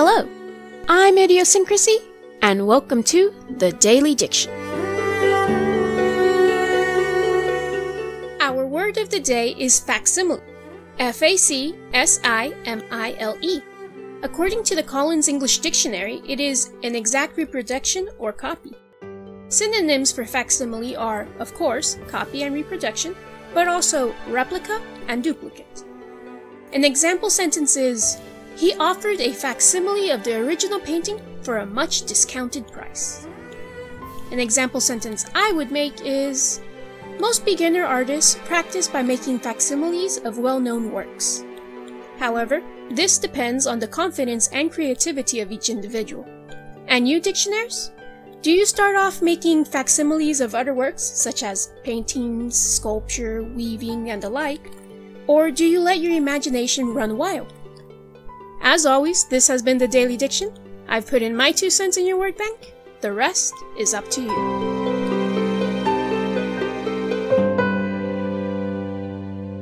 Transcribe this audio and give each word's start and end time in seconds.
Hello, 0.00 0.28
I'm 0.88 1.18
Idiosyncrasy, 1.18 1.98
and 2.40 2.68
welcome 2.68 3.02
to 3.02 3.34
the 3.56 3.72
Daily 3.72 4.14
Diction. 4.14 4.52
Our 8.40 8.64
word 8.64 8.96
of 8.96 9.10
the 9.10 9.18
day 9.18 9.56
is 9.58 9.80
facsimile. 9.80 10.40
F 11.00 11.20
A 11.20 11.36
C 11.36 11.74
S 11.94 12.20
I 12.22 12.54
M 12.64 12.84
I 12.92 13.16
L 13.18 13.36
E. 13.40 13.60
According 14.22 14.62
to 14.70 14.76
the 14.76 14.84
Collins 14.84 15.26
English 15.26 15.58
Dictionary, 15.58 16.22
it 16.28 16.38
is 16.38 16.70
an 16.84 16.94
exact 16.94 17.36
reproduction 17.36 18.08
or 18.20 18.32
copy. 18.32 18.76
Synonyms 19.48 20.12
for 20.12 20.24
facsimile 20.24 20.94
are, 20.94 21.26
of 21.40 21.52
course, 21.54 21.98
copy 22.06 22.44
and 22.44 22.54
reproduction, 22.54 23.16
but 23.52 23.66
also 23.66 24.14
replica 24.28 24.80
and 25.08 25.24
duplicate. 25.24 25.82
An 26.72 26.84
example 26.84 27.30
sentence 27.30 27.76
is 27.76 28.18
He 28.58 28.74
offered 28.74 29.20
a 29.20 29.32
facsimile 29.32 30.10
of 30.10 30.24
the 30.24 30.34
original 30.34 30.80
painting 30.80 31.20
for 31.42 31.58
a 31.58 31.66
much 31.66 32.02
discounted 32.06 32.66
price. 32.66 33.24
An 34.32 34.40
example 34.40 34.80
sentence 34.80 35.24
I 35.32 35.52
would 35.52 35.70
make 35.70 36.04
is 36.04 36.60
Most 37.20 37.44
beginner 37.44 37.84
artists 37.84 38.36
practice 38.46 38.88
by 38.88 39.00
making 39.00 39.38
facsimiles 39.38 40.18
of 40.18 40.38
well 40.38 40.58
known 40.58 40.90
works. 40.90 41.44
However, 42.18 42.60
this 42.90 43.16
depends 43.18 43.68
on 43.68 43.78
the 43.78 43.86
confidence 43.86 44.48
and 44.48 44.72
creativity 44.72 45.38
of 45.38 45.52
each 45.52 45.70
individual. 45.70 46.26
And 46.88 47.08
you, 47.08 47.20
dictionaires? 47.20 47.92
Do 48.42 48.50
you 48.50 48.66
start 48.66 48.96
off 48.96 49.22
making 49.22 49.66
facsimiles 49.66 50.40
of 50.40 50.56
other 50.56 50.74
works, 50.74 51.04
such 51.04 51.44
as 51.44 51.72
paintings, 51.84 52.58
sculpture, 52.58 53.44
weaving, 53.44 54.10
and 54.10 54.20
the 54.20 54.30
like? 54.30 54.68
Or 55.28 55.52
do 55.52 55.64
you 55.64 55.78
let 55.78 56.00
your 56.00 56.16
imagination 56.16 56.92
run 56.92 57.16
wild? 57.16 57.52
As 58.62 58.86
always, 58.86 59.24
this 59.24 59.48
has 59.48 59.62
been 59.62 59.78
the 59.78 59.88
Daily 59.88 60.16
Diction. 60.16 60.52
I've 60.88 61.06
put 61.06 61.22
in 61.22 61.36
my 61.36 61.52
two 61.52 61.70
cents 61.70 61.96
in 61.96 62.06
your 62.06 62.18
word 62.18 62.36
bank. 62.36 62.74
The 63.00 63.12
rest 63.12 63.54
is 63.78 63.94
up 63.94 64.08
to 64.10 64.22
you. 64.22 64.87